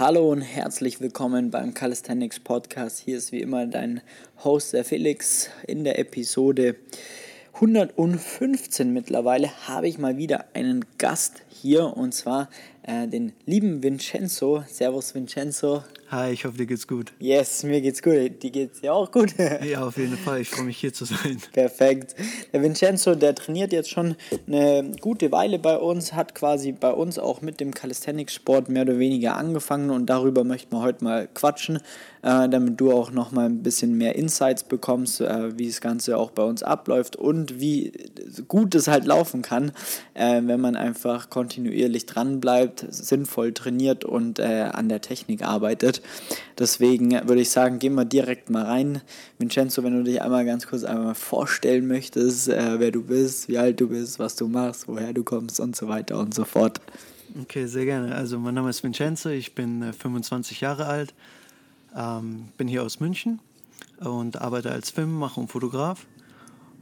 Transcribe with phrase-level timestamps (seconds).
[0.00, 3.00] Hallo und herzlich willkommen beim Calisthenics Podcast.
[3.00, 4.00] Hier ist wie immer dein
[4.42, 5.50] Host, der Felix.
[5.66, 6.76] In der Episode
[7.52, 12.48] 115 mittlerweile habe ich mal wieder einen Gast hier und zwar
[12.82, 14.64] äh, den lieben Vincenzo.
[14.66, 15.84] Servus Vincenzo.
[16.10, 17.12] Hi, ich hoffe, dir geht's gut.
[17.20, 18.42] Yes, mir geht's gut.
[18.42, 19.34] Dir geht's ja auch gut.
[19.64, 20.40] ja, auf jeden Fall.
[20.40, 21.40] Ich freue mich hier zu sein.
[21.52, 22.16] Perfekt.
[22.52, 24.16] Der Vincenzo, der trainiert jetzt schon
[24.48, 28.98] eine gute Weile bei uns, hat quasi bei uns auch mit dem Calisthenics-Sport mehr oder
[28.98, 31.76] weniger angefangen und darüber möchten wir heute mal quatschen,
[32.22, 36.16] äh, damit du auch noch mal ein bisschen mehr Insights bekommst, äh, wie das Ganze
[36.16, 37.92] auch bei uns abläuft und wie
[38.48, 39.70] gut es halt laufen kann,
[40.14, 41.49] äh, wenn man einfach kontinuierlich
[42.06, 46.02] dran bleibt, sinnvoll trainiert und äh, an der Technik arbeitet.
[46.58, 49.02] Deswegen würde ich sagen, gehen wir direkt mal rein.
[49.38, 53.58] Vincenzo, wenn du dich einmal ganz kurz einmal vorstellen möchtest, äh, wer du bist, wie
[53.58, 56.80] alt du bist, was du machst, woher du kommst und so weiter und so fort.
[57.42, 58.14] Okay, sehr gerne.
[58.14, 61.14] Also mein Name ist Vincenzo, ich bin äh, 25 Jahre alt,
[61.96, 63.40] ähm, bin hier aus München
[64.00, 66.06] und arbeite als Filmemacher und Fotograf.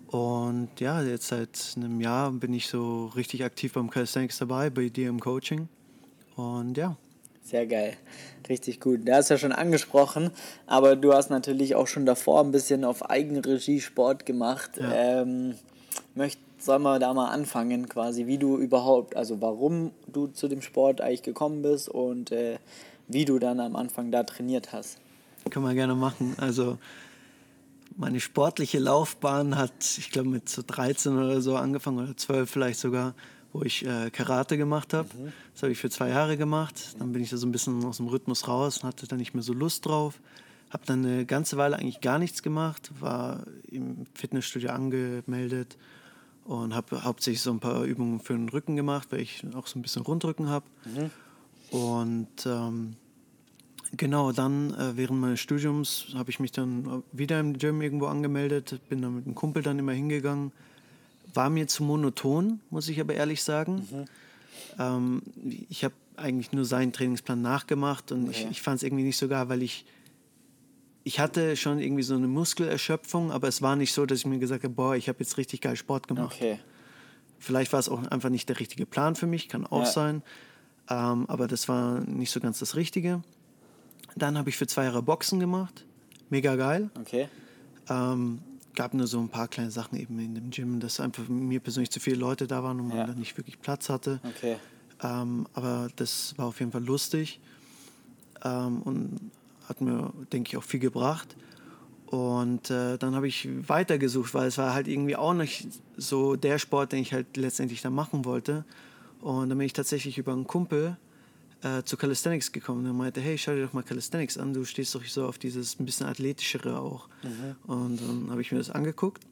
[0.08, 4.88] Und ja, jetzt seit einem Jahr bin ich so richtig aktiv beim Calisthenics dabei, bei
[4.88, 5.68] dir im Coaching.
[6.36, 6.96] Und ja,
[7.48, 7.96] sehr geil.
[8.46, 9.08] Richtig gut.
[9.08, 10.32] Du hast ja schon angesprochen,
[10.66, 14.72] aber du hast natürlich auch schon davor ein bisschen auf Eigenregie Sport gemacht.
[14.76, 15.22] Ja.
[15.22, 15.54] Ähm,
[16.14, 20.60] möcht, sollen wir da mal anfangen, quasi, wie du überhaupt, also warum du zu dem
[20.60, 22.58] Sport eigentlich gekommen bist und äh,
[23.06, 24.98] wie du dann am Anfang da trainiert hast?
[25.48, 26.34] Können wir gerne machen.
[26.36, 26.76] Also
[27.98, 32.80] meine sportliche Laufbahn hat, ich glaube, mit so 13 oder so angefangen oder 12 vielleicht
[32.80, 33.14] sogar
[33.52, 35.08] wo ich äh, Karate gemacht habe.
[35.16, 35.32] Mhm.
[35.52, 36.96] Das habe ich für zwei Jahre gemacht.
[36.98, 39.34] Dann bin ich da so ein bisschen aus dem Rhythmus raus und hatte dann nicht
[39.34, 40.20] mehr so Lust drauf.
[40.70, 45.78] Habe dann eine ganze Weile eigentlich gar nichts gemacht, war im Fitnessstudio angemeldet
[46.44, 49.78] und habe hauptsächlich so ein paar Übungen für den Rücken gemacht, weil ich auch so
[49.78, 50.66] ein bisschen Rundrücken habe.
[50.84, 51.10] Mhm.
[51.76, 52.96] Und ähm,
[53.96, 58.80] genau, dann äh, während meines Studiums habe ich mich dann wieder im Gym irgendwo angemeldet,
[58.88, 60.52] bin dann mit einem Kumpel dann immer hingegangen
[61.34, 63.86] war mir zu monoton, muss ich aber ehrlich sagen.
[63.90, 64.04] Mhm.
[64.78, 65.22] Ähm,
[65.68, 68.42] ich habe eigentlich nur seinen Trainingsplan nachgemacht und okay.
[68.44, 69.84] ich, ich fand es irgendwie nicht so geil, weil ich,
[71.04, 74.38] ich hatte schon irgendwie so eine Muskelerschöpfung, aber es war nicht so, dass ich mir
[74.38, 76.36] gesagt habe, boah, ich habe jetzt richtig geil Sport gemacht.
[76.36, 76.58] Okay.
[77.38, 79.90] Vielleicht war es auch einfach nicht der richtige Plan für mich, kann auch ja.
[79.90, 80.22] sein.
[80.90, 83.22] Ähm, aber das war nicht so ganz das Richtige.
[84.18, 85.84] Dann habe ich für zwei Jahre Boxen gemacht.
[86.30, 86.90] Mega geil.
[87.00, 87.28] Okay.
[87.88, 88.40] Ähm,
[88.74, 91.90] gab nur so ein paar kleine Sachen eben in dem Gym, dass einfach mir persönlich
[91.90, 93.06] zu viele Leute da waren und man ja.
[93.06, 94.20] dann nicht wirklich Platz hatte.
[94.24, 94.56] Okay.
[95.02, 97.40] Ähm, aber das war auf jeden Fall lustig
[98.44, 99.30] ähm, und
[99.68, 101.36] hat mir, denke ich, auch viel gebracht.
[102.06, 106.58] Und äh, dann habe ich weitergesucht, weil es war halt irgendwie auch nicht so der
[106.58, 108.64] Sport, den ich halt letztendlich dann machen wollte.
[109.20, 110.96] Und dann bin ich tatsächlich über einen Kumpel
[111.62, 114.94] äh, zu Calisthenics gekommen und meinte, hey, schau dir doch mal Calisthenics an, du stehst
[114.94, 117.08] doch so auf dieses ein bisschen athletischere auch.
[117.22, 117.56] Mhm.
[117.66, 119.24] Und dann habe ich mir das angeguckt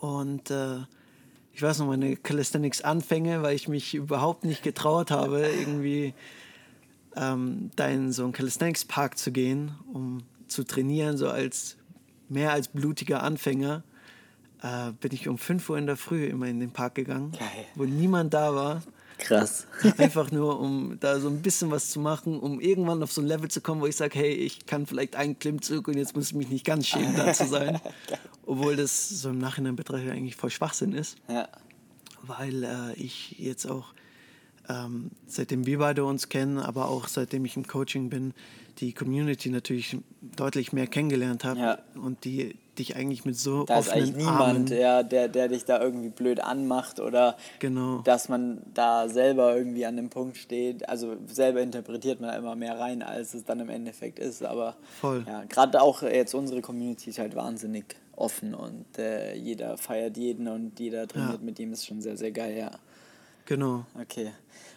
[0.00, 0.78] und äh,
[1.52, 6.14] ich weiß noch meine Calisthenics-Anfänge, weil ich mich überhaupt nicht getraut habe, irgendwie
[7.16, 11.76] ähm, da in so einen Calisthenics-Park zu gehen, um zu trainieren, so als
[12.28, 13.82] mehr als blutiger Anfänger.
[14.62, 17.66] Äh, bin ich um 5 Uhr in der Früh immer in den Park gegangen, Geil.
[17.74, 18.82] wo niemand da war.
[19.20, 19.66] Krass.
[19.98, 23.26] Einfach nur, um da so ein bisschen was zu machen, um irgendwann auf so ein
[23.26, 26.28] Level zu kommen, wo ich sage, hey, ich kann vielleicht einen Klimmzug und jetzt muss
[26.28, 27.80] ich mich nicht ganz schämen, da zu sein.
[28.46, 31.18] Obwohl das so im Nachhinein betrachtet eigentlich voll Schwachsinn ist.
[31.28, 31.48] Ja.
[32.22, 33.94] Weil äh, ich jetzt auch,
[34.68, 38.34] ähm, seitdem wir beide uns kennen, aber auch seitdem ich im Coaching bin,
[38.78, 41.78] die Community natürlich deutlich mehr kennengelernt habe ja.
[41.94, 45.64] und die dich eigentlich mit so da offenen ist eigentlich niemand, ja, der, der dich
[45.64, 47.98] da irgendwie blöd anmacht oder genau.
[47.98, 50.88] dass man da selber irgendwie an dem Punkt steht.
[50.88, 54.42] Also selber interpretiert man immer mehr rein, als es dann im Endeffekt ist.
[54.44, 55.24] Aber Voll.
[55.26, 57.84] ja, gerade auch jetzt unsere Community ist halt wahnsinnig
[58.16, 61.44] offen und äh, jeder feiert jeden und jeder trainiert ja.
[61.44, 62.70] mit ihm, ist schon sehr, sehr geil, ja.
[63.46, 63.84] Genau.
[64.00, 64.30] Okay.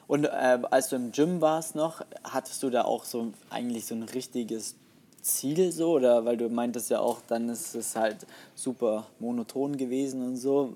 [0.07, 3.95] Und äh, als du im Gym warst noch, hattest du da auch so eigentlich so
[3.95, 4.75] ein richtiges
[5.23, 5.93] Ziel so?
[5.93, 10.75] Oder weil du meintest ja auch, dann ist es halt super monoton gewesen und so.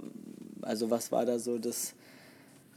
[0.62, 1.94] Also was war da so das,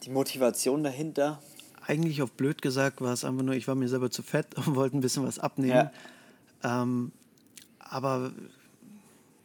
[0.02, 1.40] die Motivation dahinter?
[1.86, 4.74] Eigentlich auf blöd gesagt war es einfach nur, ich war mir selber zu fett und
[4.76, 5.90] wollte ein bisschen was abnehmen.
[6.62, 6.82] Ja.
[6.82, 7.12] Ähm,
[7.78, 8.32] aber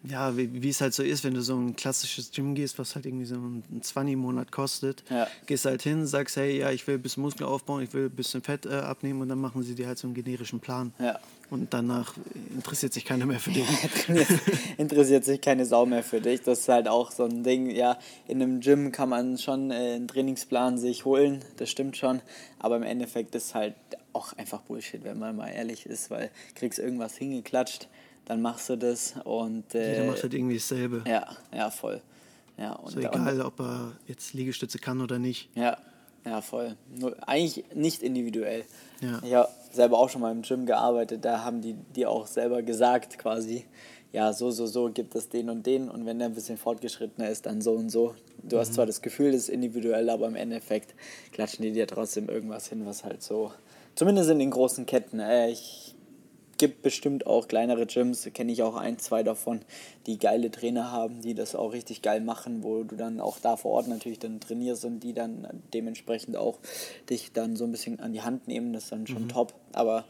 [0.07, 2.95] ja, wie, wie es halt so ist, wenn du so ein klassisches Gym gehst, was
[2.95, 5.27] halt irgendwie so ein 20 im Monat kostet, Ja.
[5.45, 8.15] gehst halt hin, sagst, hey, ja, ich will ein bisschen Muskel aufbauen, ich will ein
[8.15, 10.93] bisschen Fett äh, abnehmen und dann machen sie dir halt so einen generischen Plan.
[10.99, 11.19] Ja.
[11.51, 12.15] Und danach
[12.55, 13.67] interessiert sich keiner mehr für dich.
[14.77, 16.41] interessiert sich keine Sau mehr für dich.
[16.41, 17.97] Das ist halt auch so ein Ding, ja,
[18.27, 22.21] in einem Gym kann man schon äh, einen Trainingsplan sich holen, das stimmt schon,
[22.59, 23.75] aber im Endeffekt ist halt
[24.13, 27.87] auch einfach Bullshit, wenn man mal ehrlich ist, weil kriegst irgendwas hingeklatscht,
[28.25, 31.03] dann machst du das und äh, Jeder macht halt irgendwie dasselbe.
[31.07, 32.01] ja, ja, voll.
[32.57, 35.49] Ja, und, So egal, ob er jetzt Liegestütze kann oder nicht.
[35.55, 35.77] Ja,
[36.25, 36.75] ja, voll.
[36.97, 38.65] Nur, eigentlich nicht individuell.
[39.01, 39.19] Ja.
[39.23, 42.63] Ich habe selber auch schon mal im Gym gearbeitet, da haben die dir auch selber
[42.63, 43.65] gesagt quasi,
[44.11, 47.29] ja, so, so, so gibt es den und den und wenn der ein bisschen fortgeschrittener
[47.29, 48.15] ist, dann so und so.
[48.41, 50.95] Du hast zwar das Gefühl, das ist individuell, aber im Endeffekt
[51.33, 53.51] klatschen die dir trotzdem irgendwas hin, was halt so,
[53.95, 55.94] zumindest in den großen Ketten, äh, ich
[56.57, 59.61] gibt bestimmt auch kleinere Gyms, kenne ich auch ein, zwei davon,
[60.05, 63.57] die geile Trainer haben, die das auch richtig geil machen, wo du dann auch da
[63.57, 66.59] vor Ort natürlich dann trainierst und die dann dementsprechend auch
[67.09, 70.05] dich dann so ein bisschen an die Hand nehmen, das ist dann schon top, aber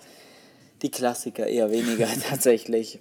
[0.82, 3.00] die Klassiker eher weniger tatsächlich.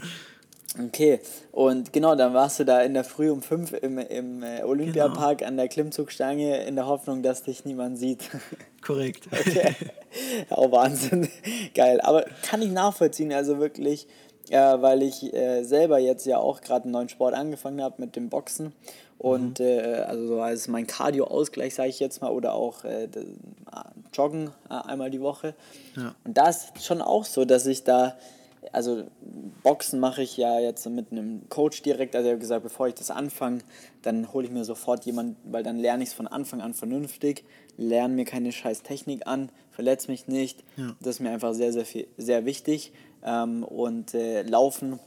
[0.77, 1.21] Okay,
[1.53, 5.43] und genau, dann warst du da in der Früh um fünf im, im äh, Olympiapark
[5.45, 8.29] an der Klimmzugstange in der Hoffnung, dass dich niemand sieht.
[8.85, 9.29] Korrekt.
[9.31, 9.75] Okay.
[10.51, 11.29] Auch Wahnsinn.
[11.75, 12.01] Geil.
[12.01, 14.09] Aber kann ich nachvollziehen, also wirklich,
[14.51, 18.17] äh, weil ich äh, selber jetzt ja auch gerade einen neuen Sport angefangen habe mit
[18.17, 18.73] dem Boxen.
[19.19, 23.09] Und äh, also so als mein Cardio-Ausgleich, sage ich jetzt mal, oder auch äh, äh,
[24.13, 25.55] Joggen einmal die Woche.
[25.97, 26.15] Ja.
[26.25, 28.17] Und da ist schon auch so, dass ich da,
[28.73, 29.05] also
[29.63, 32.15] Boxen mache ich ja jetzt mit einem Coach direkt.
[32.15, 33.61] Also ich habe gesagt, bevor ich das anfange,
[34.03, 37.45] dann hole ich mir sofort jemanden, weil dann lerne ich es von Anfang an vernünftig,
[37.77, 40.65] lerne mir keine scheiß Technik an, verletze mich nicht.
[40.77, 40.95] Ja.
[41.01, 42.93] Das ist mir einfach sehr, sehr, viel, sehr wichtig.
[43.23, 44.99] Ähm, und äh, Laufen,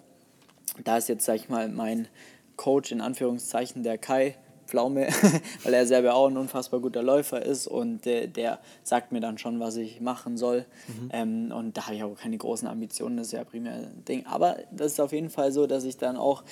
[0.83, 2.07] da ist jetzt, sag ich mal, mein
[2.56, 4.36] Coach in Anführungszeichen, der Kai
[4.68, 5.08] Pflaume,
[5.64, 9.38] weil er selber auch ein unfassbar guter Läufer ist und äh, der sagt mir dann
[9.38, 10.66] schon, was ich machen soll.
[11.12, 14.25] Ähm, und da habe ich auch keine großen Ambitionen, das ist ja primär ein Ding.
[14.25, 16.44] Aber das ist auf jeden Fall so, dass ich dann auch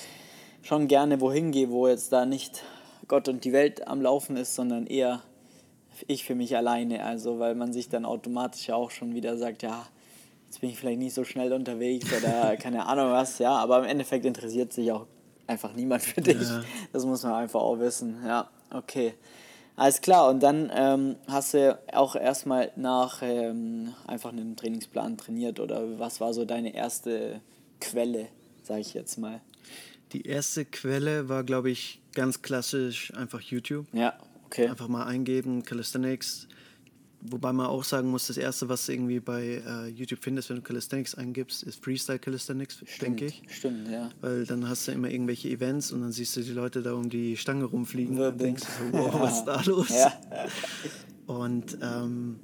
[0.62, 2.62] schon gerne wohin gehe, wo jetzt da nicht
[3.08, 5.22] Gott und die Welt am Laufen ist, sondern eher
[6.06, 7.04] ich für mich alleine.
[7.04, 9.86] Also, weil man sich dann automatisch ja auch schon wieder sagt, ja,
[10.46, 13.84] jetzt bin ich vielleicht nicht so schnell unterwegs oder keine Ahnung was, ja, aber im
[13.84, 15.06] Endeffekt interessiert sich auch
[15.46, 16.42] einfach niemand für dich.
[16.42, 16.64] Ja.
[16.92, 18.16] Das muss man einfach auch wissen.
[18.24, 19.14] Ja, okay.
[19.76, 25.60] Alles klar, und dann ähm, hast du auch erstmal nach ähm, einfach einem Trainingsplan trainiert
[25.60, 27.42] oder was war so deine erste
[27.78, 28.28] Quelle,
[28.62, 29.42] sage ich jetzt mal?
[30.12, 33.86] Die erste Quelle war, glaube ich, ganz klassisch einfach YouTube.
[33.92, 34.14] Ja,
[34.46, 34.68] okay.
[34.68, 36.48] Einfach mal eingeben, Calisthenics.
[37.30, 40.56] Wobei man auch sagen muss, das erste, was du irgendwie bei äh, YouTube findest, wenn
[40.56, 43.42] du Calisthenics eingibst, ist Freestyle Calisthenics, denke ich.
[43.48, 44.10] Stimmt, ja.
[44.20, 47.08] Weil dann hast du immer irgendwelche Events und dann siehst du die Leute da um
[47.08, 48.54] die Stange rumfliegen und Wirbeln.
[48.54, 49.88] denkst so, wow, was ist da los?
[49.90, 50.12] Ja.
[51.26, 52.40] Und ähm,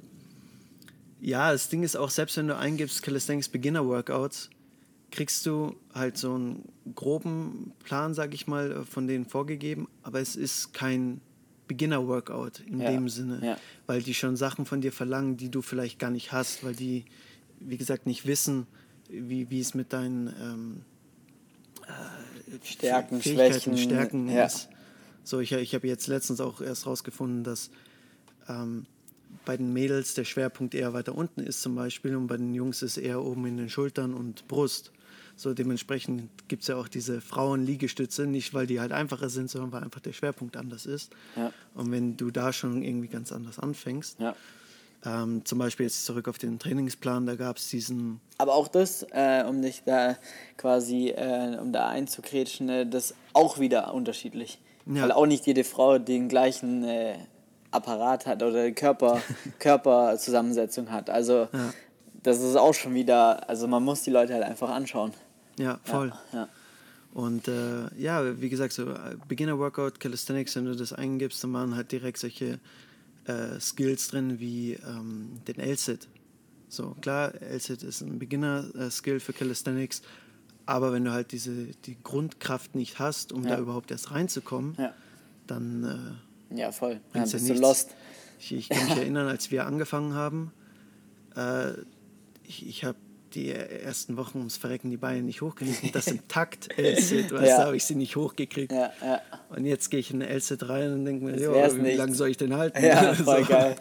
[1.21, 4.49] ja, das Ding ist auch, selbst wenn du eingibst Calisthenics Beginner Workouts,
[5.09, 10.35] kriegst du halt so einen groben Plan, sag ich mal, von denen vorgegeben, aber es
[10.35, 11.21] ist kein
[11.67, 13.57] Beginner Workout in Ja, dem Sinne, ja.
[13.87, 17.05] weil die schon Sachen von dir verlangen, die du vielleicht gar nicht hast, weil die,
[17.59, 18.67] wie gesagt, nicht wissen,
[19.09, 20.81] wie, wie es mit deinen ähm,
[21.87, 24.45] äh, Stärken, Fähigkeiten, Schwächen, Stärken ja.
[24.45, 24.69] ist.
[25.23, 27.69] So, ich, ich habe jetzt letztens auch erst rausgefunden, dass
[28.49, 28.85] ähm,
[29.45, 32.81] bei den Mädels der Schwerpunkt eher weiter unten ist zum Beispiel und bei den Jungs
[32.81, 34.91] ist eher oben in den Schultern und Brust.
[35.35, 39.71] So dementsprechend gibt es ja auch diese Frauenliegestütze, nicht weil die halt einfacher sind, sondern
[39.71, 41.11] weil einfach der Schwerpunkt anders ist.
[41.35, 41.51] Ja.
[41.73, 44.35] Und wenn du da schon irgendwie ganz anders anfängst, ja.
[45.05, 49.05] ähm, zum Beispiel jetzt zurück auf den Trainingsplan, da gab es diesen, Aber auch das,
[49.11, 50.17] äh, um dich da
[50.57, 54.59] quasi, äh, um da einzukretschen, äh, das auch wieder unterschiedlich.
[54.85, 55.03] Ja.
[55.03, 57.15] Weil auch nicht jede Frau den gleichen äh,
[57.71, 59.21] Apparat hat oder Körper,
[59.59, 61.09] Körperzusammensetzung hat.
[61.09, 61.73] Also Ja.
[62.23, 65.13] Das ist auch schon wieder, also man muss die Leute halt einfach anschauen.
[65.57, 66.11] ja, voll.
[66.33, 66.47] Ja.
[67.13, 71.53] Und äh, ja, wie gesagt, so äh, Beginner Workout, Calisthenics, wenn du das eingibst, dann
[71.53, 72.59] waren halt direkt solche
[73.25, 76.07] äh, Skills drin wie ähm, den L-Sit.
[76.69, 80.01] So, klar, L-Sit ist ein Beginner-Skill für Calisthenics,
[80.65, 81.51] aber wenn du halt diese,
[81.85, 83.57] die Grundkraft nicht hast, um Ja.
[83.57, 84.91] da überhaupt erst reinzukommen, Ja.
[85.45, 86.17] dann
[86.51, 86.93] äh, Ja, voll.
[86.93, 87.67] Ja, bringt's bist ja du nichts.
[87.85, 87.89] lost.
[88.39, 90.51] Ich, ich kann mich erinnern, als wir angefangen haben,
[91.35, 91.73] äh,
[92.47, 92.97] ich, ich habe
[93.33, 95.81] die ersten Wochen ums Verrecken die Beine nicht hochgekriegt.
[95.83, 97.21] Und das im Takt weißt Ja.
[97.23, 98.71] du, habe ich sie nicht hochgekriegt.
[98.71, 99.21] Ja, ja.
[99.49, 101.97] Und jetzt gehe ich in eine L-Sit rein und denke mir, jo, wie nicht.
[101.97, 102.83] lange soll ich denn halten?
[102.85, 103.49] Ja, voll So.
[103.49, 103.75] geil.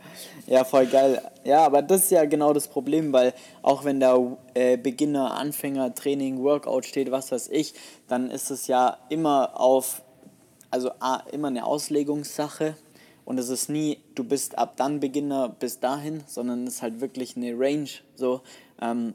[0.47, 1.21] Ja, voll geil.
[1.45, 4.17] Ja, aber das ist ja genau das Problem, weil auch wenn da
[4.55, 7.75] äh, Beginner, Anfänger, Training, Workout steht, was weiß ich,
[8.09, 10.03] dann ist es ja immer auf,
[10.71, 12.75] also A, immer eine Auslegungssache
[13.25, 17.01] und es ist nie, du bist ab dann Beginner bis dahin, sondern es ist halt
[17.01, 17.89] wirklich eine Range.
[18.17, 18.41] So,
[18.81, 19.15] ähm,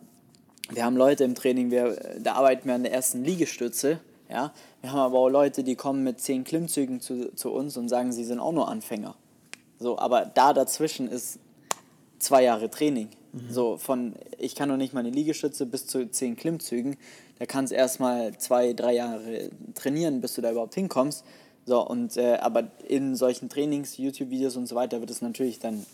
[0.70, 4.00] wir haben Leute im Training, wir, da arbeiten wir an der ersten Liegestütze.
[4.30, 4.54] Ja?
[4.82, 8.12] Wir haben aber auch Leute, die kommen mit zehn Klimmzügen zu, zu uns und sagen,
[8.12, 9.16] sie sind auch nur Anfänger.
[9.80, 11.40] So, aber da dazwischen ist
[12.20, 13.10] zwei Jahre Training.
[13.50, 16.98] So von, ich kann noch nicht mal eine Liegestütze bis zu zehn Klimmzügen.
[17.40, 21.24] Da kannst du erstmal zwei, drei Jahre trainieren, bis du da überhaupt hinkommst.
[21.68, 25.86] So, und äh, aber in solchen Trainings, YouTube-Videos und so weiter wird es natürlich dann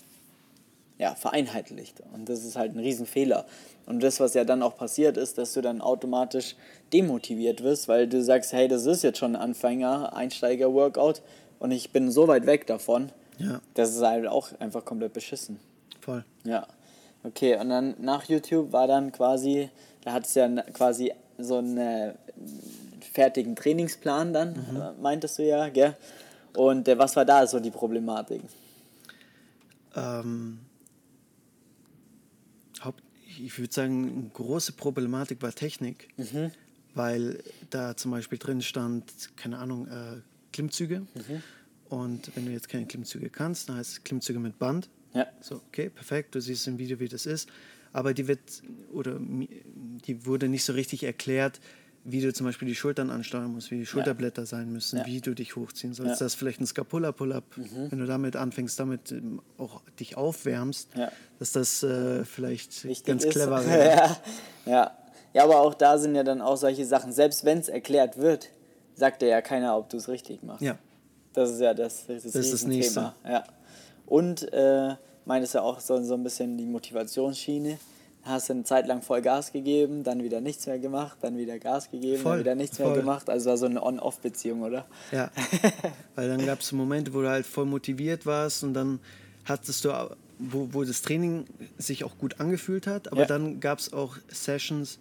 [1.00, 2.03] ja, vereinheitlicht.
[2.13, 3.46] Und das ist halt ein Riesenfehler.
[3.88, 6.56] Und das, was ja dann auch passiert ist, dass du dann automatisch
[6.94, 11.24] demotiviert wirst, weil du sagst, hey, das ist jetzt schon ein Anfänger, Einsteiger-Workout
[11.58, 13.10] und ich bin so weit weg davon.
[13.39, 13.60] Ja.
[13.74, 15.60] Das ist halt auch einfach komplett beschissen.
[16.01, 16.24] Voll.
[16.44, 16.68] Ja.
[17.24, 19.70] Okay, und dann nach YouTube war dann quasi,
[20.03, 22.13] da hat es ja quasi so einen äh,
[23.13, 25.96] fertigen Trainingsplan dann, äh, meintest du ja, gell?
[26.55, 28.41] Und äh, was war da so die Problematik?
[29.96, 30.60] Ähm,
[32.84, 33.03] Haupt,
[33.39, 36.10] ich würde sagen, eine große Problematik war Technik,
[36.96, 39.05] weil da zum Beispiel drin stand,
[39.36, 41.05] keine Ahnung, äh, Klimmzüge.
[41.89, 44.89] Und wenn du jetzt keine Klimmzüge kannst, dann heißt es Klimmzüge mit Band.
[45.13, 45.27] Ja.
[45.41, 47.48] So, okay, perfekt, du siehst im Video, wie das ist.
[47.91, 48.39] Aber die wird,
[48.91, 51.60] oder die wurde nicht so richtig erklärt,
[52.06, 55.06] wie du zum Beispiel die Schultern ansteuern musst, wie die Schulterblätter sein müssen, Ja.
[55.06, 56.10] wie du dich hochziehen sollst.
[56.10, 56.16] Ja.
[56.16, 56.20] Mhm.
[56.20, 61.12] Das ist vielleicht ein Scapula-Pull-Up, wenn du damit anfängst, damit ähm, auch dich aufwärmst, Ja.
[61.40, 63.32] dass das äh, vielleicht wichtig ganz ist.
[63.32, 63.90] clever wäre.
[63.96, 64.18] ja,
[64.66, 64.92] ja.
[65.34, 68.50] ja, aber auch da sind ja dann auch solche Sachen, selbst wenn es erklärt wird,
[68.96, 70.62] sagt dir ja keiner, ob du es richtig machst.
[70.62, 70.78] Ja.
[71.34, 73.14] Das ist ja das, das, ist das Nächste.
[73.26, 73.44] Ja.
[74.06, 74.96] Und äh,
[75.26, 77.80] meintest ja auch so, so ein bisschen die Motivationsschiene.
[78.25, 81.60] Hast du eine Zeit lang voll Gas gegeben, dann wieder nichts mehr gemacht, dann wieder
[81.60, 82.98] Gas gegeben, Voll, dann wieder nichts mehr voll.
[83.00, 83.30] gemacht.
[83.30, 84.86] Also war so eine On-Off-Beziehung, oder?
[85.12, 85.30] Ja,
[86.15, 89.00] weil dann gab es Momente, wo du halt voll motiviert warst und dann
[89.46, 89.89] hattest du,
[90.39, 91.46] wo, wo das Training
[91.77, 93.27] sich auch gut angefühlt hat, aber Ja.
[93.27, 95.00] dann gab es auch Sessions,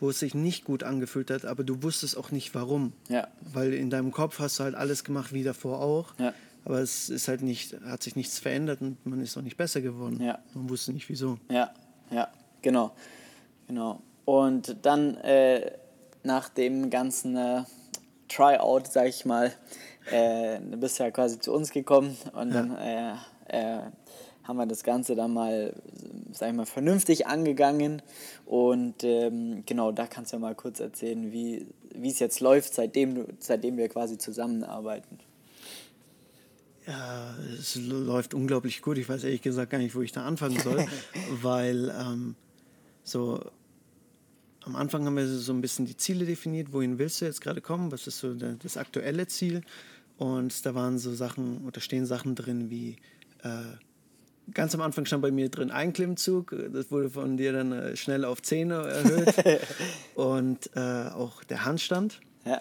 [0.00, 2.92] wo es sich nicht gut angefühlt hat, aber du wusstest auch nicht warum.
[3.08, 3.28] Ja.
[3.52, 6.32] Weil in deinem Kopf hast du halt alles gemacht wie davor auch, Ja.
[6.64, 9.82] aber es ist halt nicht, hat sich nichts verändert und man ist auch nicht besser
[9.82, 10.20] geworden.
[10.22, 10.38] Ja.
[10.54, 11.38] Man wusste nicht wieso.
[11.50, 11.70] Ja,
[12.10, 12.28] ja,
[12.62, 12.92] genau.
[13.68, 14.00] genau.
[14.24, 15.72] Und dann äh,
[16.22, 17.62] nach dem ganzen äh,
[18.28, 19.52] Tryout, sag ich mal,
[20.10, 23.14] äh, du bist ja quasi zu uns gekommen und dann äh,
[23.48, 23.80] äh,
[24.44, 25.74] haben wir das Ganze dann mal,
[26.32, 28.02] sag ich mal, vernünftig angegangen.
[28.44, 31.66] Und ähm, genau, da kannst du ja mal kurz erzählen, wie
[32.02, 35.18] es jetzt läuft, seitdem, seitdem wir quasi zusammenarbeiten.
[36.86, 38.98] Ja, es läuft unglaublich gut.
[38.98, 40.84] Ich weiß ehrlich gesagt gar nicht, wo ich da anfangen soll,
[41.42, 42.34] weil ähm,
[43.04, 43.40] so
[44.64, 46.72] am Anfang haben wir so ein bisschen die Ziele definiert.
[46.72, 47.90] Wohin willst du jetzt gerade kommen?
[47.90, 49.62] Was ist so das aktuelle Ziel?
[50.18, 52.96] Und da waren so Sachen, oder stehen Sachen drin wie
[53.42, 53.76] äh,
[54.54, 56.54] ganz am Anfang stand bei mir drin ein Klimmzug.
[56.72, 59.34] Das wurde von dir dann äh, schnell auf 10 erhöht.
[60.14, 62.20] Und äh, auch der Handstand.
[62.44, 62.60] Ja,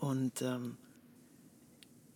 [0.00, 0.76] Und ähm,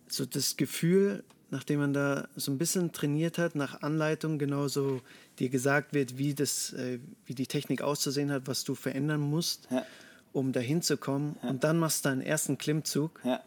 [0.07, 5.01] so das Gefühl, nachdem man da so ein bisschen trainiert hat, nach Anleitung genauso
[5.39, 9.67] dir gesagt wird, wie, das, äh, wie die Technik auszusehen hat, was du verändern musst,
[9.71, 9.85] Ja.
[10.33, 11.35] um dahin zu kommen.
[11.41, 13.19] Und dann machst du deinen ersten Klimmzug.
[13.23, 13.41] ja,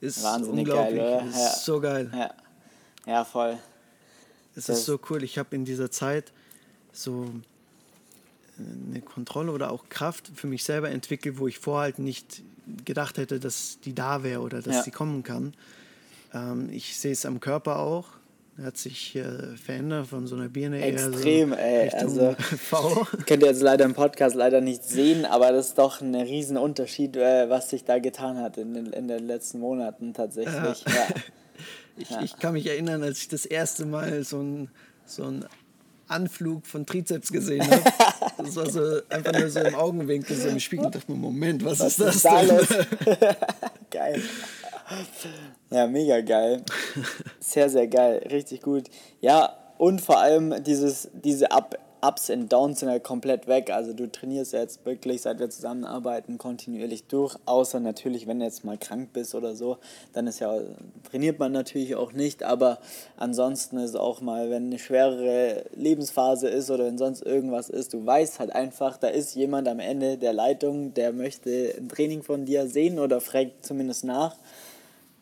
[0.00, 0.98] Ist Wahnsinnig unglaublich.
[0.98, 1.26] geil?
[1.28, 1.50] Ist Ja.
[1.56, 2.10] so geil.
[2.14, 2.34] ja.
[3.06, 3.58] Ja, voll.
[4.56, 5.22] Es Das- ist so cool.
[5.22, 6.32] Ich habe in dieser Zeit
[6.92, 7.30] so
[8.58, 12.42] eine Kontrolle oder auch Kraft für mich selber entwickelt, wo ich vorher halt nicht
[12.84, 14.82] gedacht hätte, dass die da wäre oder dass Ja.
[14.82, 15.54] sie kommen kann.
[16.32, 18.06] Ähm, ich sehe es am Körper auch.
[18.56, 22.36] Er hat sich äh, verändert von so einer Birne Extrem, eher so ey, Richtung also-
[22.56, 23.06] V.
[23.26, 26.56] Könnt ihr jetzt leider im Podcast leider nicht sehen, aber das ist doch ein riesen
[26.56, 30.54] Unterschied, äh, was sich da getan hat in den, in den letzten Monaten tatsächlich.
[30.86, 31.06] Ja.
[31.96, 34.68] Ich, ich kann mich erinnern, als ich das erste Mal so ein
[35.06, 35.44] so ein
[36.08, 37.82] Anflug von Trizeps gesehen habe.
[38.36, 40.86] Das war so einfach nur so im Augenwinkel, so im Spiegel.
[40.86, 43.36] Ich dachte mir, Moment, was, Was ist das ist da denn?
[43.92, 44.20] geil.
[45.70, 46.62] Ja, mega geil.
[47.40, 48.26] Sehr, sehr geil.
[48.30, 48.84] Richtig gut.
[49.20, 51.76] Ja, und vor allem dieses, diese Ab
[52.06, 53.70] Ups und Downs sind halt komplett weg.
[53.70, 57.36] Also du trainierst jetzt wirklich, seit wir zusammenarbeiten, kontinuierlich durch.
[57.46, 59.78] Außer natürlich, wenn du jetzt mal krank bist oder so,
[60.12, 60.54] dann ist ja,
[61.10, 62.42] trainiert man natürlich auch nicht.
[62.42, 62.78] Aber
[63.16, 68.04] ansonsten ist auch mal, wenn eine schwerere Lebensphase ist oder wenn sonst irgendwas ist, du
[68.04, 72.44] weißt halt einfach, da ist jemand am Ende der Leitung, der möchte ein Training von
[72.44, 74.36] dir sehen oder fragt zumindest nach.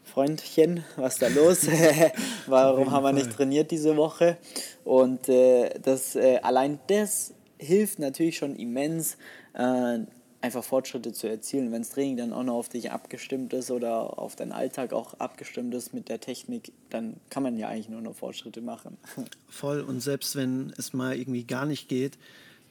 [0.05, 1.67] Freundchen, was ist da los?
[2.47, 4.37] Warum haben wir nicht trainiert diese Woche?
[4.85, 9.17] Und äh, das, äh, allein das hilft natürlich schon immens,
[9.55, 10.01] äh,
[10.41, 11.73] einfach Fortschritte zu erzielen.
[11.73, 15.15] Wenn das Training dann auch noch auf dich abgestimmt ist oder auf deinen Alltag auch
[15.15, 18.99] abgestimmt ist mit der Technik, dann kann man ja eigentlich nur noch Fortschritte machen.
[19.49, 19.81] Voll.
[19.81, 22.19] Und selbst wenn es mal irgendwie gar nicht geht,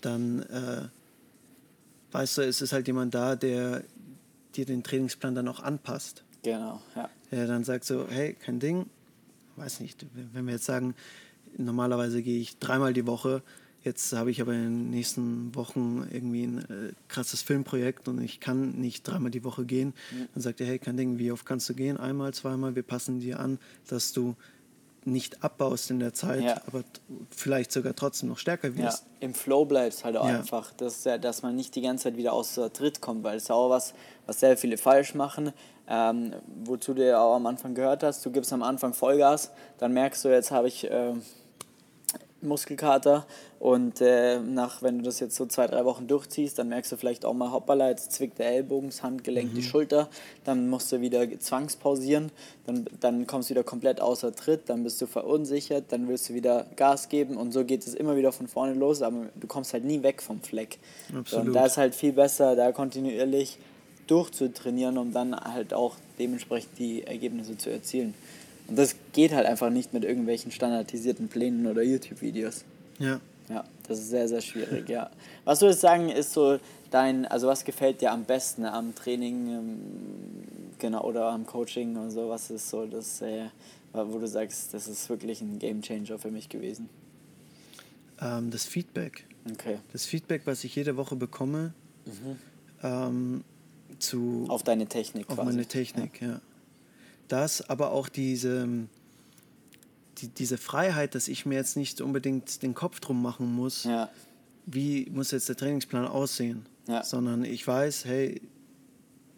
[0.02, 0.90] dann äh,
[2.12, 3.84] weißt du, es ist halt jemand da, der
[4.56, 6.24] dir den Trainingsplan dann auch anpasst.
[6.44, 7.10] Genau, ja.
[7.32, 8.88] Der dann sagt so, hey, kein Ding,
[9.56, 10.96] weiß nicht, wenn wir jetzt sagen,
[11.58, 13.42] normalerweise gehe ich dreimal die Woche,
[13.84, 18.40] jetzt habe ich aber in den nächsten Wochen irgendwie ein äh, krasses Filmprojekt und ich
[18.40, 19.94] kann nicht dreimal die Woche gehen,
[20.34, 21.98] dann sagt er, hey, kein Ding, wie oft kannst du gehen?
[21.98, 24.36] Einmal, zweimal, wir passen dir an, dass du
[25.04, 26.62] nicht abbaust in der Zeit, ja.
[26.68, 26.84] aber
[27.36, 29.04] vielleicht sogar trotzdem noch stärker wirst.
[29.04, 30.38] Ja, im Flow bleibst halt auch ja.
[30.38, 33.52] einfach, dass, dass man nicht die ganze Zeit wieder außer Tritt kommt, weil es ist
[33.52, 33.94] auch was,
[34.28, 35.54] was sehr viele falsch machen.
[35.88, 39.92] Ähm, wozu du ja auch am Anfang gehört hast, du gibst am Anfang Vollgas, dann
[39.92, 41.14] merkst du, jetzt habe ich äh,
[42.42, 43.26] Muskelkater
[43.60, 46.98] und äh, nach, wenn du das jetzt so zwei, drei Wochen durchziehst, dann merkst du
[46.98, 49.56] vielleicht auch mal, hoppala, jetzt zwickt der Ellbogen, das Handgelenk, mhm.
[49.56, 50.10] die Schulter,
[50.44, 52.32] dann musst du wieder zwangspausieren,
[52.66, 56.34] dann, dann kommst du wieder komplett außer Tritt, dann bist du verunsichert, dann willst du
[56.34, 59.74] wieder Gas geben und so geht es immer wieder von vorne los, aber du kommst
[59.74, 60.80] halt nie weg vom Fleck.
[61.16, 61.48] Absolut.
[61.48, 63.58] Und da ist halt viel besser, da kontinuierlich
[64.08, 68.14] durchzutrainieren, um dann halt auch dementsprechend die Ergebnisse zu erzielen.
[68.72, 72.64] Und das geht halt einfach nicht mit irgendwelchen standardisierten Plänen oder YouTube-Videos.
[73.00, 73.20] Ja.
[73.50, 75.12] Ja, das ist sehr, sehr schwierig, ja.
[75.44, 76.58] Was würdest du sagen, ist so
[76.90, 79.80] dein, also was gefällt dir am besten am Training, ähm,
[80.80, 82.30] genau, oder am Coaching und so?
[82.30, 83.48] Was ist so das, äh,
[83.92, 86.88] wo du sagst, das ist wirklich ein Game Changer für mich gewesen?
[88.22, 89.26] Ähm, das Feedback.
[89.52, 89.80] Okay.
[89.92, 91.74] Das Feedback, was ich jede Woche bekomme,
[92.06, 92.38] mhm.
[92.84, 93.44] ähm,
[94.00, 94.46] zu.
[94.48, 95.50] Auf deine Technik, Auf quasi.
[95.50, 96.30] meine Technik, ja.
[96.30, 96.42] ja
[97.32, 98.68] das, aber auch diese,
[100.18, 104.10] die, diese Freiheit, dass ich mir jetzt nicht unbedingt den Kopf drum machen muss, ja.
[104.66, 107.04] wie muss jetzt der Trainingsplan aussehen, ja.
[107.04, 108.42] sondern ich weiß, hey,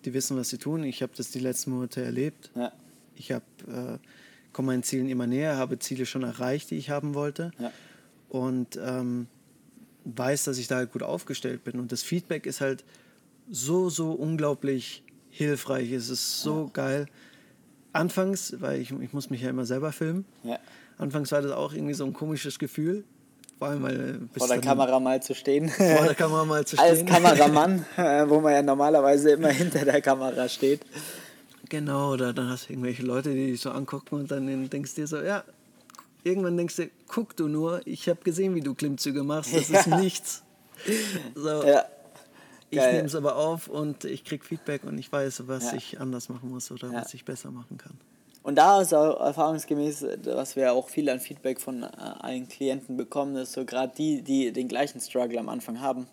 [0.06, 0.84] die wissen, was sie tun.
[0.84, 2.52] Ich habe das die letzten Monate erlebt.
[2.56, 2.72] Ja.
[3.16, 4.08] Ich habe, äh,
[4.52, 7.52] komme meinen Zielen immer näher, habe Ziele schon erreicht, die ich haben wollte.
[8.28, 9.28] Und ähm,
[10.04, 11.80] weiß, dass ich da halt gut aufgestellt bin.
[11.80, 12.84] Und das Feedback ist halt
[13.50, 15.92] so, so unglaublich hilfreich.
[15.92, 17.08] Es ist so geil
[17.94, 20.26] anfangs, weil ich, ich muss mich ja immer selber filmen.
[20.44, 20.60] Ja.
[20.98, 23.04] Anfangs war das auch irgendwie so ein komisches Gefühl.
[23.60, 25.70] Vor allem, weil vor der Kamera mal zu stehen.
[25.70, 26.90] Vor der Kamera mal zu stehen.
[26.90, 30.82] Als Kameramann, äh, wo man ja normalerweise immer hinter der Kamera steht.
[31.70, 35.02] Genau, oder dann hast du irgendwelche Leute, die dich so angucken und dann denkst du
[35.02, 35.44] dir so, ja,
[36.24, 39.80] irgendwann denkst du, guck du nur, ich habe gesehen, wie du Klimmzüge machst, das ja.
[39.80, 40.44] ist nichts.
[41.36, 41.64] So.
[41.64, 41.86] Ja.
[42.82, 45.78] Ich nehme es aber auf und ich kriege Feedback und ich weiß, was ja.
[45.78, 47.02] ich anders machen muss oder ja.
[47.02, 47.98] was ich besser machen kann.
[48.44, 52.98] Und da ist auch erfahrungsgemäß, was wir auch viel an Feedback von äh, allen Klienten
[52.98, 56.08] bekommen, ist so gerade die, die den gleichen Struggle am Anfang haben,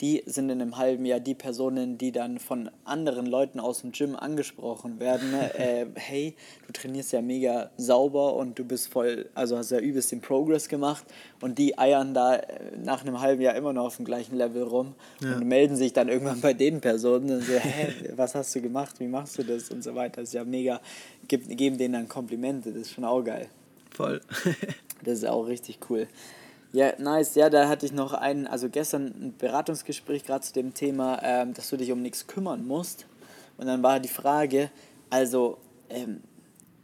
[0.00, 3.92] die sind in einem halben Jahr die Personen, die dann von anderen Leuten aus dem
[3.92, 5.30] Gym angesprochen werden.
[5.30, 5.54] Ne?
[5.58, 6.34] äh, hey,
[6.66, 10.68] du trainierst ja mega sauber und du bist voll, also hast ja übelst den Progress
[10.68, 11.04] gemacht
[11.40, 14.62] und die eiern da äh, nach einem halben Jahr immer noch auf dem gleichen Level
[14.62, 15.34] rum ja.
[15.34, 19.00] und melden sich dann irgendwann bei den Personen und so, hä, was hast du gemacht,
[19.00, 20.22] wie machst du das und so weiter.
[20.22, 20.80] Das ist ja mega,
[21.28, 23.48] geben denen dann Komplimente, das ist schon auch geil.
[23.90, 24.20] Voll.
[25.04, 26.08] das ist auch richtig cool.
[26.72, 27.34] Ja, nice.
[27.34, 31.52] Ja, da hatte ich noch einen, also gestern ein Beratungsgespräch gerade zu dem Thema, ähm,
[31.52, 33.06] dass du dich um nichts kümmern musst.
[33.58, 34.70] Und dann war die Frage,
[35.10, 36.22] also ähm,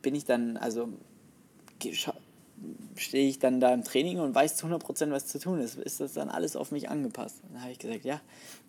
[0.03, 0.88] bin ich dann, also
[2.96, 5.79] stehe ich dann da im Training und weiß zu 100%, was zu tun ist.
[5.79, 7.42] Ist das dann alles auf mich angepasst?
[7.53, 8.20] Dann habe ich gesagt, ja,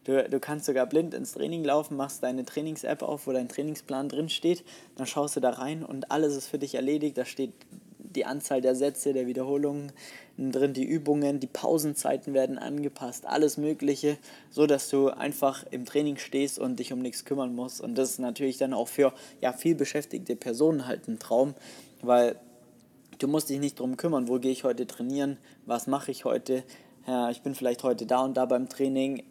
[0.04, 4.10] du, du kannst sogar blind ins Training laufen, machst deine Trainings-App auf, wo dein Trainingsplan
[4.10, 4.64] drin steht,
[4.96, 7.18] dann schaust du da rein und alles ist für dich erledigt.
[7.18, 7.54] Da steht
[8.18, 9.92] die Anzahl der Sätze, der Wiederholungen
[10.38, 14.18] drin, die Übungen, die Pausenzeiten werden angepasst, alles Mögliche,
[14.50, 17.80] so dass du einfach im Training stehst und dich um nichts kümmern musst.
[17.80, 21.54] Und das ist natürlich dann auch für ja, viel beschäftigte Personen halt ein Traum,
[22.02, 22.36] weil
[23.20, 26.64] du musst dich nicht darum kümmern, wo gehe ich heute trainieren, was mache ich heute.
[27.08, 29.24] Ja, ich bin vielleicht heute da und da beim Training,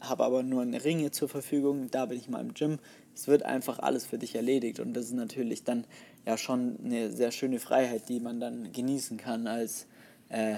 [0.00, 2.78] habe aber nur eine Ringe zur Verfügung, da bin ich mal im Gym.
[3.14, 5.84] Es wird einfach alles für dich erledigt und das ist natürlich dann
[6.26, 9.86] ja schon eine sehr schöne Freiheit, die man dann genießen kann als
[10.28, 10.56] äh,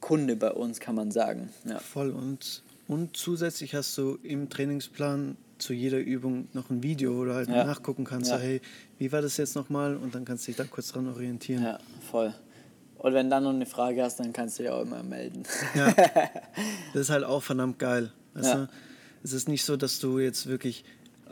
[0.00, 1.50] Kunde bei uns, kann man sagen.
[1.64, 1.78] Ja.
[1.78, 2.10] Voll.
[2.10, 7.34] Und, und zusätzlich hast du im Trainingsplan zu jeder Übung noch ein Video, wo du
[7.34, 7.64] halt Ja.
[7.64, 8.36] nachgucken kannst, Ja.
[8.38, 8.60] so, hey,
[8.98, 9.96] wie war das jetzt nochmal?
[9.96, 11.62] Und dann kannst du dich da kurz dran orientieren.
[11.62, 11.78] ja,
[12.10, 12.34] voll.
[12.98, 15.42] Und wenn du dann noch eine Frage hast, dann kannst du dich auch immer melden.
[15.74, 15.94] Ja.
[16.92, 18.12] Das ist halt auch verdammt geil.
[18.34, 18.68] Weißt Ja.
[19.22, 20.84] Es ist nicht so, dass du jetzt wirklich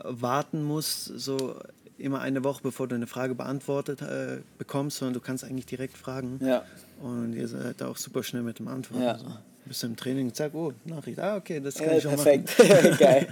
[0.03, 1.55] warten musst, so
[1.97, 5.97] immer eine Woche, bevor du eine Frage beantwortet äh, bekommst, sondern du kannst eigentlich direkt
[5.97, 6.39] fragen.
[6.43, 6.63] Ja.
[7.01, 9.03] Und ihr seid da auch super schnell mit dem Antworten.
[9.03, 9.17] Ja.
[9.17, 9.25] So.
[9.65, 11.19] Bist du im Training, zack, oh, Nachricht.
[11.19, 12.59] Ah, okay, das kann Ja, ich schon perfekt.
[12.59, 12.97] machen.
[12.99, 13.27] geil.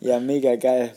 [0.00, 0.92] Ja, mega geil.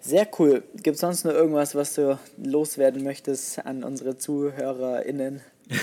[0.00, 0.62] Sehr cool.
[0.76, 5.40] Gibt es sonst noch irgendwas, was du loswerden möchtest an unsere ZuhörerInnen?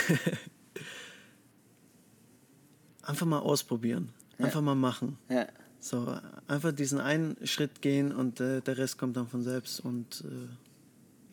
[3.02, 4.14] Einfach mal ausprobieren.
[4.38, 5.18] Einfach mal machen.
[5.30, 5.48] Ja.
[5.84, 6.08] So,
[6.48, 9.82] einfach diesen einen Schritt gehen und äh, der Rest kommt dann von selbst.
[9.82, 10.48] Und äh,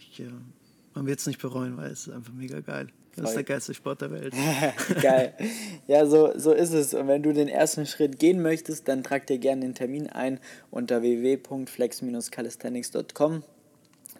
[0.00, 0.24] ich, äh,
[0.92, 2.88] man wird es nicht bereuen, weil es ist einfach mega geil.
[3.14, 4.34] Das ist der geilste Sport der Welt.
[5.02, 5.34] Geil.
[5.86, 6.94] Ja, so, so ist es.
[6.94, 10.40] Und wenn du den ersten Schritt gehen möchtest, dann trag dir gerne den Termin ein
[10.72, 13.44] unter www.flex-calisthenics.com.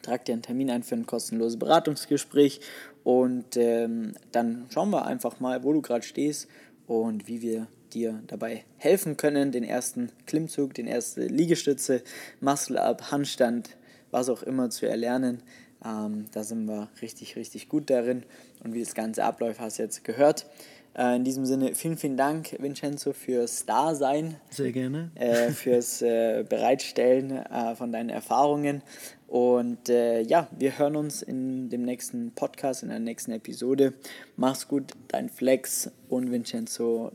[0.03, 2.61] Trag dir einen Termin ein für ein kostenloses Beratungsgespräch
[3.03, 6.47] und ähm, dann schauen wir einfach mal, wo du gerade stehst
[6.87, 12.03] und wie wir dir dabei helfen können, den ersten Klimmzug, den erste Liegestütze,
[12.40, 13.76] Muscle-Up, Handstand,
[14.11, 15.42] was auch immer zu erlernen.
[15.85, 18.24] Ähm, da sind wir richtig, richtig gut darin.
[18.62, 20.46] Und wie das Ganze abläuft, hast du jetzt gehört.
[20.94, 25.11] Äh, in diesem Sinne, vielen, vielen Dank, Vincenzo, fürs Dasein, Sehr gerne.
[25.14, 28.83] äh, fürs äh, Bereitstellen äh, von deinen Erfahrungen.
[29.29, 33.94] Und äh, ja, wir hören uns in dem nächsten Podcast, in der nächsten Episode.
[34.37, 37.12] Mach's gut, dein Flex und Vincenzo.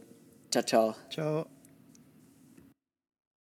[0.55, 0.95] Ciao, ciao.
[1.09, 1.54] Ciao.